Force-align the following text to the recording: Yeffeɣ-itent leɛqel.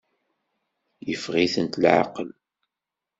Yeffeɣ-itent 1.07 1.79
leɛqel. 1.81 2.29